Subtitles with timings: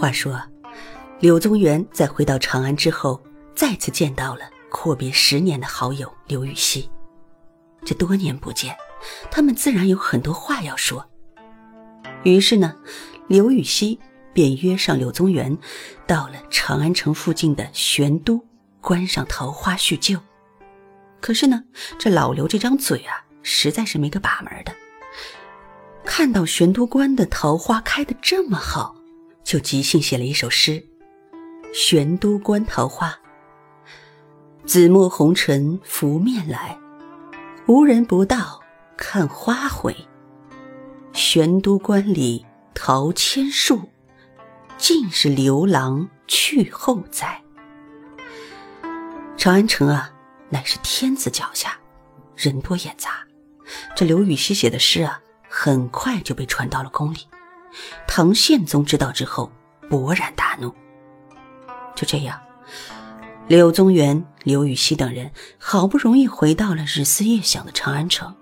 [0.00, 0.42] 话说，
[1.18, 3.22] 柳宗元在回到长安之后，
[3.54, 6.90] 再次见到了阔别十年的好友刘禹锡。
[7.84, 8.74] 这多年不见，
[9.30, 11.06] 他们自然有很多话要说。
[12.24, 12.74] 于是呢，
[13.28, 14.00] 刘禹锡
[14.32, 15.58] 便约上柳宗元，
[16.06, 18.42] 到了长安城附近的玄都
[18.80, 20.18] 观赏桃花叙旧。
[21.20, 21.62] 可是呢，
[21.98, 24.74] 这老刘这张嘴啊，实在是没个把门的。
[26.06, 28.96] 看到玄都关的桃花开得这么好。
[29.50, 30.74] 就即兴写了一首诗，
[31.74, 33.08] 《玄都观桃花》。
[34.64, 36.78] 紫陌红尘拂面来，
[37.66, 38.60] 无人不道
[38.96, 39.92] 看花回。
[41.12, 43.90] 玄都观里桃千树，
[44.78, 47.42] 尽是刘郎去后栽。
[49.36, 50.12] 长安城啊，
[50.48, 51.76] 乃是天子脚下，
[52.36, 53.26] 人多眼杂。
[53.96, 57.26] 这刘禹锡写的诗啊，很快就被传到了宫里。
[58.06, 59.50] 唐宪宗知道之后，
[59.88, 60.74] 勃然大怒。
[61.94, 62.40] 就这样，
[63.48, 68.34] 柳宗元、刘禹锡等人好不容易回到了日思夜想的长安城，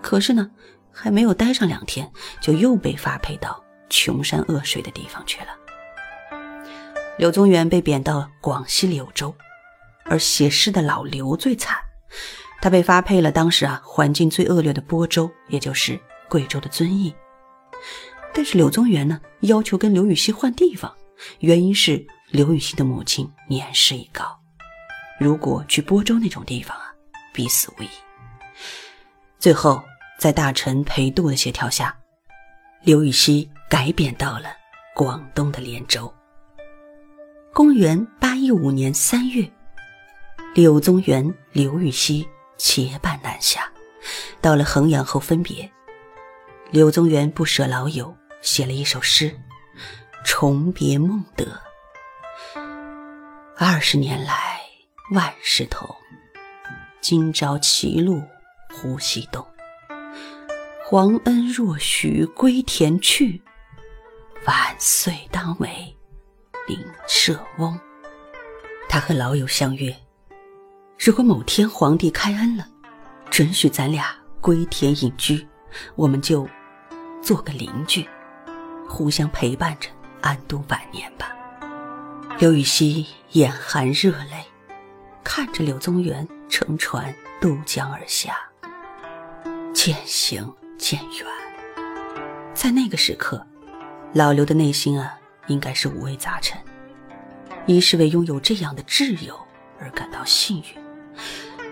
[0.00, 0.50] 可是呢，
[0.92, 5.48] 还没有待上两天，就又被发配到穷山恶水的地方去了。
[7.18, 9.34] 柳宗元被贬到广西柳州，
[10.04, 11.76] 而写诗的老刘最惨，
[12.60, 15.98] 他被发配了当时啊环境最恶劣的播州，也就是
[16.28, 17.14] 贵州的遵义。
[18.34, 20.92] 但是柳宗元呢，要求跟刘禹锡换地方，
[21.40, 24.24] 原因是刘禹锡的母亲年事已高，
[25.20, 26.84] 如果去播州那种地方啊，
[27.32, 27.88] 必死无疑。
[29.38, 29.82] 最后，
[30.18, 31.96] 在大臣裴度的协调下，
[32.82, 34.46] 刘禹锡改贬到了
[34.94, 36.12] 广东的连州。
[37.52, 39.46] 公元八一五年三月，
[40.54, 43.70] 柳宗元、刘禹锡结伴南下，
[44.40, 45.70] 到了衡阳后分别。
[46.70, 48.16] 柳宗元不舍老友。
[48.42, 49.30] 写了一首诗，
[50.24, 51.44] 《重别孟德》。
[53.56, 54.60] 二十年来
[55.12, 55.88] 万事同，
[57.00, 58.20] 今朝歧路
[58.74, 59.46] 忽西东。
[60.84, 63.40] 皇恩若许归田去，
[64.44, 65.68] 万岁当为
[66.66, 67.78] 邻舍翁。
[68.88, 69.96] 他和老友相约，
[70.98, 72.66] 如果某天皇帝开恩了，
[73.30, 75.46] 准许咱俩归田隐居，
[75.94, 76.46] 我们就
[77.22, 78.04] 做个邻居。
[78.92, 79.88] 互相陪伴着，
[80.20, 81.34] 安度晚年吧。
[82.38, 84.44] 刘禹锡眼含热泪，
[85.24, 88.36] 看着柳宗元乘船渡江而下，
[89.72, 91.26] 渐行渐远。
[92.52, 93.44] 在那个时刻，
[94.12, 96.60] 老刘的内心啊，应该是五味杂陈：
[97.64, 99.40] 一是为拥有这样的挚友
[99.80, 100.78] 而感到幸运；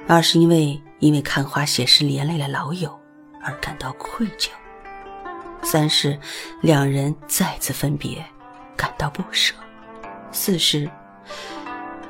[0.08, 2.98] 二是因为因为看花写诗连累了老友
[3.42, 4.48] 而感到愧疚。
[5.70, 6.18] 三是
[6.62, 8.26] 两人再次分别，
[8.76, 9.54] 感到不舍；
[10.32, 10.90] 四是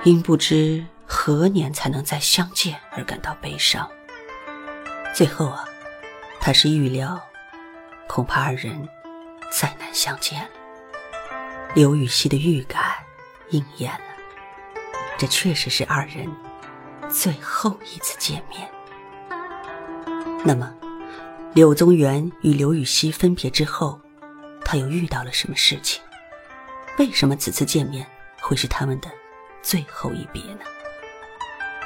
[0.03, 3.87] 因不知何年才能再相见而感到悲伤。
[5.15, 5.62] 最后啊，
[6.41, 7.21] 他是预料，
[8.09, 8.88] 恐怕二人
[9.53, 10.48] 再难相见了。
[11.75, 12.82] 刘禹锡的预感
[13.50, 14.00] 应验了，
[15.19, 16.27] 这确实是二人
[17.10, 18.66] 最后一次见面。
[20.47, 20.79] 那么。
[21.53, 24.00] 柳宗元与刘禹锡分别之后，
[24.65, 26.00] 他又遇到了什么事情？
[26.97, 28.06] 为什么此次见面
[28.41, 29.11] 会是他们的
[29.60, 30.60] 最后一别呢？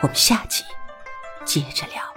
[0.02, 0.62] 我们下集
[1.46, 2.13] 接着聊。